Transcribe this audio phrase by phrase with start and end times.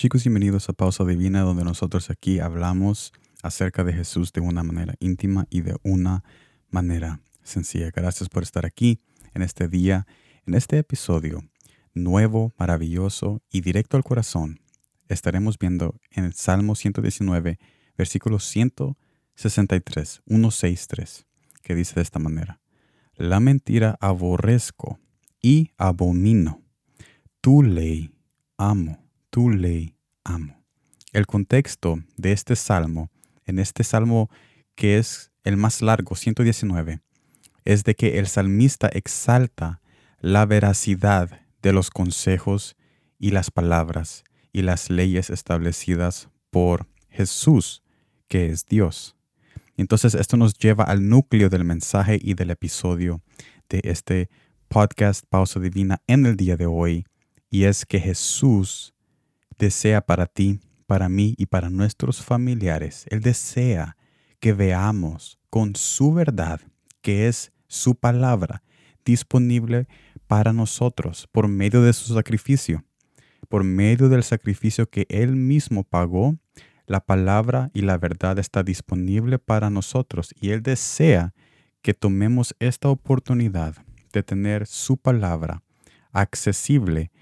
[0.00, 4.94] Chicos, bienvenidos a Pausa Divina, donde nosotros aquí hablamos acerca de Jesús de una manera
[4.98, 6.24] íntima y de una
[6.70, 7.90] manera sencilla.
[7.94, 9.02] Gracias por estar aquí
[9.34, 10.06] en este día,
[10.46, 11.44] en este episodio
[11.92, 14.62] nuevo, maravilloso y directo al corazón.
[15.06, 17.58] Estaremos viendo en el Salmo 119,
[17.98, 21.26] versículo 163, 163,
[21.62, 22.62] que dice de esta manera.
[23.16, 24.98] La mentira aborrezco
[25.42, 26.62] y abomino.
[27.42, 28.14] Tu ley
[28.56, 29.94] amo, tu ley
[30.24, 30.62] amo.
[31.12, 33.10] El contexto de este salmo,
[33.46, 34.28] en este salmo
[34.74, 37.00] que es el más largo, 119,
[37.64, 39.80] es de que el salmista exalta
[40.20, 42.76] la veracidad de los consejos
[43.18, 47.82] y las palabras y las leyes establecidas por Jesús,
[48.28, 49.16] que es Dios.
[49.76, 53.22] Entonces esto nos lleva al núcleo del mensaje y del episodio
[53.68, 54.28] de este
[54.68, 57.06] podcast Pausa Divina en el día de hoy,
[57.50, 58.94] y es que Jesús
[59.60, 63.96] desea para ti, para mí y para nuestros familiares, Él desea
[64.40, 66.60] que veamos con su verdad,
[67.02, 68.62] que es su palabra,
[69.04, 69.86] disponible
[70.26, 72.84] para nosotros por medio de su sacrificio,
[73.48, 76.36] por medio del sacrificio que Él mismo pagó.
[76.86, 81.34] La palabra y la verdad está disponible para nosotros y Él desea
[81.82, 83.76] que tomemos esta oportunidad
[84.12, 85.62] de tener su palabra
[86.12, 87.12] accesible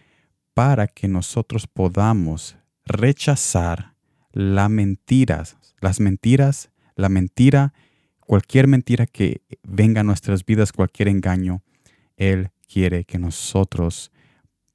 [0.58, 3.94] para que nosotros podamos rechazar
[4.32, 7.72] las mentiras, las mentiras, la mentira
[8.18, 11.62] cualquier mentira que venga a nuestras vidas, cualquier engaño,
[12.16, 14.10] Él quiere que nosotros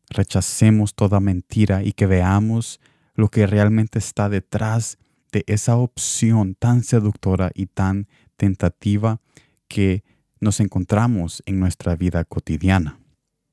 [0.09, 2.79] rechacemos toda mentira y que veamos
[3.13, 4.97] lo que realmente está detrás
[5.33, 9.19] de esa opción tan seductora y tan tentativa
[9.67, 10.05] que
[10.39, 12.99] nos encontramos en nuestra vida cotidiana.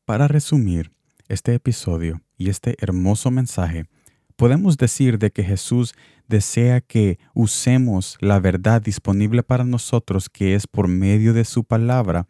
[0.04, 0.92] Para resumir
[1.30, 3.86] este episodio y este hermoso mensaje,
[4.36, 5.94] podemos decir de que Jesús
[6.28, 12.26] desea que usemos la verdad disponible para nosotros, que es por medio de su palabra,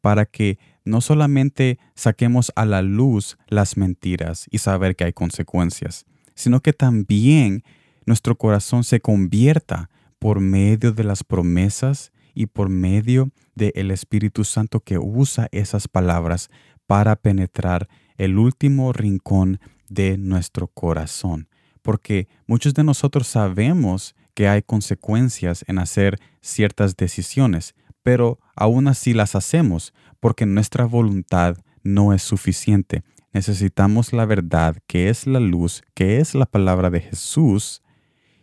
[0.00, 6.04] para que no solamente saquemos a la luz las mentiras y saber que hay consecuencias,
[6.34, 7.64] sino que también
[8.06, 14.80] nuestro corazón se convierta por medio de las promesas y por medio del Espíritu Santo
[14.80, 16.50] que usa esas palabras
[16.86, 21.48] para penetrar el último rincón de nuestro corazón
[21.84, 29.12] porque muchos de nosotros sabemos que hay consecuencias en hacer ciertas decisiones, pero aún así
[29.12, 33.02] las hacemos porque nuestra voluntad no es suficiente.
[33.34, 37.82] Necesitamos la verdad, que es la luz, que es la palabra de Jesús,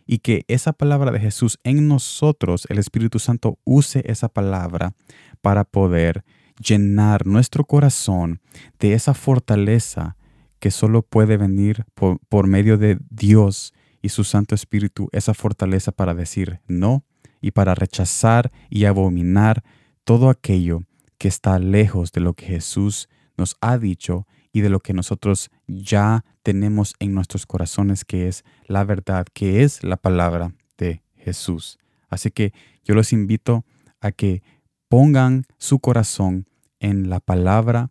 [0.06, 4.94] y que esa palabra de Jesús en nosotros, el Espíritu Santo, use esa palabra
[5.40, 6.24] para poder
[6.62, 8.40] llenar nuestro corazón
[8.78, 10.16] de esa fortaleza
[10.58, 16.14] que solo puede venir por, medio de Dios y su Santo Espíritu, esa fortaleza para
[16.14, 17.04] decir no
[17.40, 19.64] y para rechazar y abominar
[20.04, 20.82] todo aquello
[21.18, 25.50] que está lejos de lo que Jesús nos ha dicho y de lo que nosotros
[25.66, 31.78] ya tenemos en nuestros corazones, que es la verdad, que es la palabra de Jesús.
[32.08, 32.52] Así que
[32.84, 33.64] yo los invito
[34.00, 34.42] a que
[34.88, 36.46] pongan su corazón
[36.82, 37.90] en la palabra,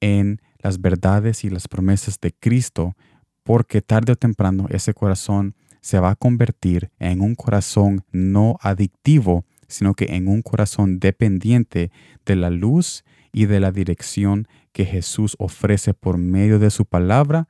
[0.00, 2.96] en las verdades y las promesas de Cristo,
[3.42, 9.44] porque tarde o temprano ese corazón se va a convertir en un corazón no adictivo,
[9.66, 11.90] sino que en un corazón dependiente
[12.24, 17.48] de la luz y de la dirección que Jesús ofrece por medio de su palabra,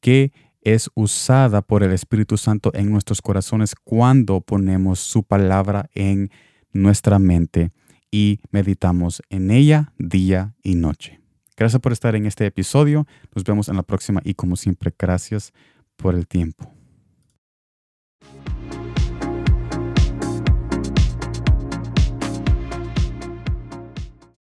[0.00, 0.32] que
[0.62, 6.30] es usada por el Espíritu Santo en nuestros corazones cuando ponemos su palabra en
[6.72, 7.72] nuestra mente
[8.10, 11.20] y meditamos en ella día y noche.
[11.56, 13.06] Gracias por estar en este episodio.
[13.34, 15.52] Nos vemos en la próxima y como siempre, gracias
[15.96, 16.79] por el tiempo.